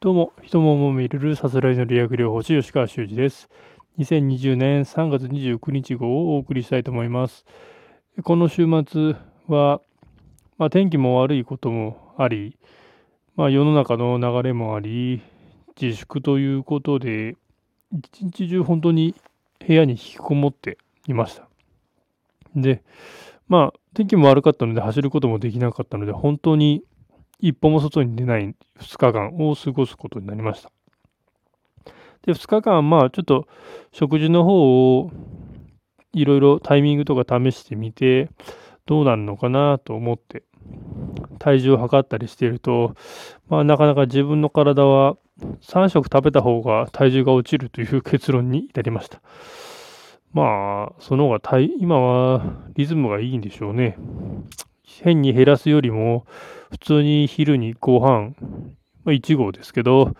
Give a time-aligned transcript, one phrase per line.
[0.00, 3.48] どうも、人ももめるるさすらいの理学療法士吉川修司です。
[3.98, 7.44] 2020年3月29日号をお送りしたいと思います。
[8.22, 9.16] この週末
[9.48, 9.80] は、
[10.56, 12.56] まあ、天気も悪いこともあり、
[13.34, 15.20] まあ、世の中の流れもあり、
[15.76, 17.34] 自粛ということで、
[17.90, 19.16] 一日中本当に
[19.66, 20.78] 部屋に引きこもって
[21.08, 21.48] いました。
[22.54, 22.84] で、
[23.48, 26.84] まあ、天気も悪かったので走ることもできなかったので、本当に
[27.40, 30.70] 一歩も外に出ない2日間を過ごすことになりました。
[32.26, 33.46] で、2日間、まあ、ちょっと
[33.92, 35.10] 食事の方を
[36.12, 38.30] いろいろタイミングとか試してみて、
[38.86, 40.42] どうなるのかなと思って、
[41.38, 42.94] 体重を測ったりしていると、
[43.48, 45.16] まあ、なかなか自分の体は
[45.62, 49.20] 3食食べた方が体重が落ちるという結論に至りました。
[50.32, 52.42] まあ、その方が今は
[52.74, 53.96] リズムがいいんでしょうね。
[55.02, 56.26] 変に減らすよりも、
[56.70, 58.34] 普通に昼にご飯、
[59.04, 60.14] まあ、1合ですけど、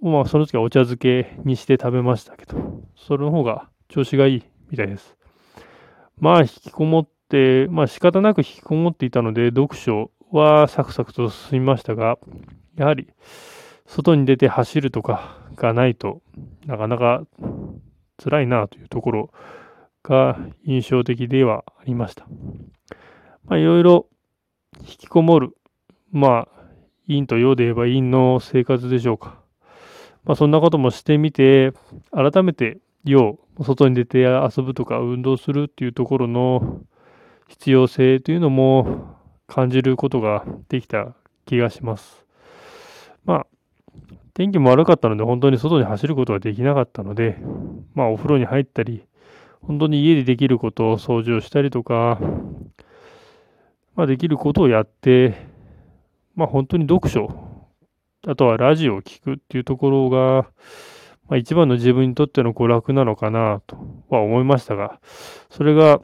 [0.00, 5.16] まあ、その時はお茶漬けにして食べましたけど、それの方が調子がいいみたいです。
[6.18, 12.18] まあ、引きこもって、まあ、仕方なく引きこもっていたので、読書はサクサクと進みましたが、
[12.76, 13.08] やはり、
[13.86, 16.22] 外に出て走るとかがないと
[16.66, 17.22] なかなか
[18.22, 19.30] 辛いなというところ
[20.02, 22.26] が印象的ではありました。
[23.46, 24.06] まあ、いろいろ
[24.80, 25.56] 引きこもる、
[26.10, 26.62] まあ、
[27.06, 29.40] 陰と陽で言えば陰の生活でしょうか。
[30.24, 31.72] まあ、そんなこともしてみて、
[32.12, 36.80] 改めて陽、外に出て遊ぶとか運動するっていうところの
[37.48, 42.24] 必要性というのも感じることができた気がします。
[43.24, 43.46] まあ、
[44.34, 47.36] 天気も悪かったので本当に外に走ることができなかったので、
[47.94, 49.04] まあお風呂に入ったり、
[49.60, 52.18] 本当に家でできることを掃除をしたりとか、
[53.94, 55.34] まあ、できることをやって、
[56.34, 57.28] まあ、本当に読書、
[58.26, 60.48] あとはラジオを聴くっていうところが、
[61.28, 63.76] まあ、一番の自分にとっての娯楽なのかなと
[64.08, 65.00] は思いましたが、
[65.50, 66.00] それが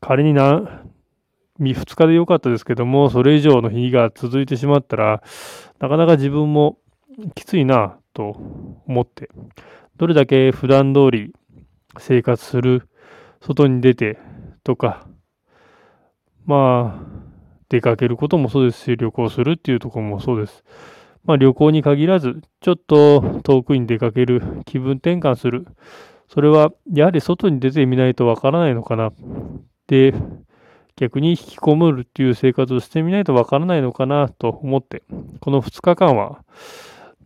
[0.00, 0.82] 仮にな、
[1.58, 5.22] 2日で良かったですけども、それ以上の日が続いてしまったら、
[5.78, 6.78] なかなか自分も
[7.34, 8.40] きついなと
[8.86, 9.28] 思って、
[9.96, 11.32] どれだけ普段通り
[11.98, 12.88] 生活する、
[13.40, 14.18] 外に出て
[14.64, 15.06] とか、
[16.46, 17.16] まあ、
[17.68, 20.64] 出かけることもそうですし、旅行するっていうところもそうです。
[21.24, 25.66] まあ、旅行に限らず、ちょっと遠くに出かける、気分転換する。
[26.28, 29.12] それは、やはり外に出てみないとわからないのかな。
[29.88, 30.14] で、
[30.96, 35.02] 逆に引きこもるっていう生活をしてみないとわからないのかなと思って、
[35.40, 36.42] この2日間は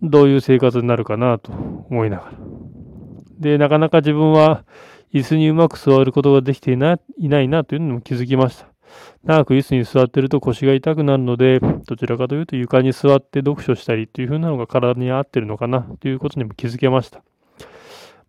[0.03, 2.33] どういう生活になるかなと思いながら。
[3.39, 4.65] で、なかなか自分は
[5.15, 8.70] 椅子にうまく座ることができていないないなというのも気づきました。
[9.25, 17.23] 長く椅子に座ってると腰が痛くなるので、どちらかというと床に座って読書したりという風なのが体に合ってるのかなということにも気づけました。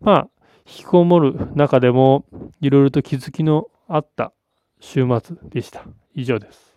[0.00, 0.28] まあ、
[0.66, 2.24] 引きこもる中でも
[2.60, 4.32] いろいろと気づきのあった
[4.80, 5.84] 週末でした。
[6.14, 6.71] 以上です。